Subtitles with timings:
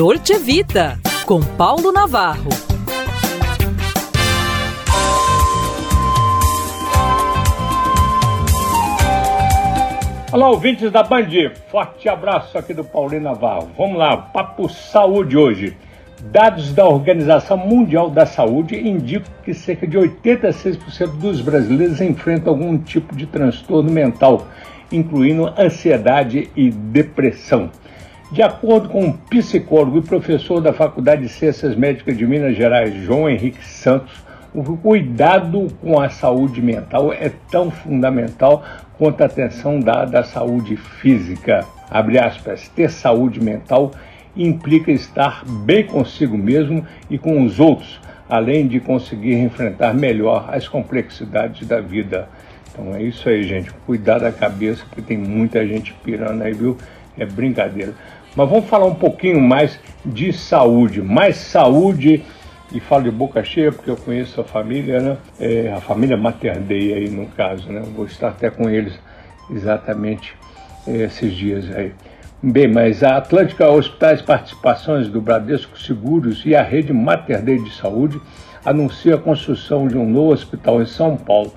[0.00, 2.48] Dolce Vita, com Paulo Navarro.
[10.32, 11.26] Olá, ouvintes da Band.
[11.70, 13.68] Forte abraço aqui do Paulinho Navarro.
[13.76, 15.76] Vamos lá, papo saúde hoje.
[16.22, 22.78] Dados da Organização Mundial da Saúde indicam que cerca de 86% dos brasileiros enfrentam algum
[22.78, 24.46] tipo de transtorno mental,
[24.90, 27.68] incluindo ansiedade e depressão.
[28.32, 32.94] De acordo com um psicólogo e professor da Faculdade de Ciências Médicas de Minas Gerais,
[33.02, 34.22] João Henrique Santos,
[34.54, 38.62] o cuidado com a saúde mental é tão fundamental
[38.96, 41.66] quanto a atenção dada à saúde física.
[41.90, 43.90] Aspas, ter saúde mental
[44.36, 50.68] implica estar bem consigo mesmo e com os outros, além de conseguir enfrentar melhor as
[50.68, 52.28] complexidades da vida.
[52.72, 53.72] Então é isso aí, gente.
[53.84, 56.76] Cuidar da cabeça, porque tem muita gente pirando aí, viu?
[57.18, 57.94] É brincadeira.
[58.34, 61.02] Mas vamos falar um pouquinho mais de saúde.
[61.02, 62.24] Mais saúde,
[62.72, 65.16] e falo de boca cheia porque eu conheço a família, né?
[65.40, 67.82] É, a família Materdei aí no caso, né?
[67.94, 68.98] Vou estar até com eles
[69.50, 70.34] exatamente
[70.86, 71.92] é, esses dias aí.
[72.42, 77.74] Bem, mas a Atlântica Hospitais Participações do Bradesco Seguros e a Rede Mater Dei de
[77.74, 78.20] Saúde
[78.64, 81.52] anuncia a construção de um novo hospital em São Paulo.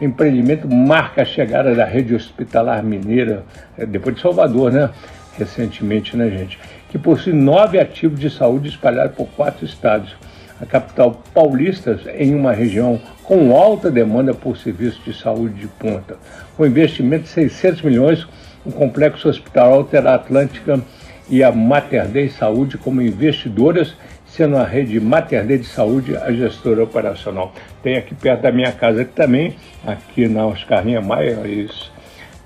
[0.00, 3.44] Empreendimento marca a chegada da rede hospitalar mineira,
[3.76, 4.90] é, depois de Salvador, né?
[5.36, 6.58] Recentemente, né, gente?
[6.88, 10.14] Que possui nove ativos de saúde espalhados por quatro estados.
[10.60, 16.16] A capital paulista em uma região com alta demanda por serviços de saúde de ponta.
[16.56, 18.26] Com investimento de 600 milhões,
[18.64, 20.80] o complexo hospitalar terá a Atlântica
[21.28, 23.94] e a Mater Dei Saúde como investidoras,
[24.28, 27.52] sendo a rede Mater Dei de Saúde a gestora operacional.
[27.82, 31.38] Tem aqui perto da minha casa também, aqui na Oscar Maia,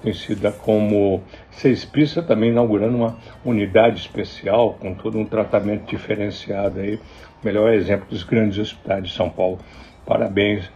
[0.00, 6.98] conhecida como Seis Pistas, também inaugurando uma unidade especial com todo um tratamento diferenciado aí,
[7.44, 9.58] melhor exemplo dos grandes hospitais de São Paulo.
[10.06, 10.68] Parabéns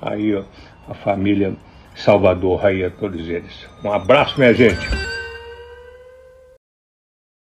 [0.00, 0.42] aí ó,
[0.88, 1.52] a família
[1.94, 3.66] Salvador aí a todos eles.
[3.84, 4.99] Um abraço, minha gente.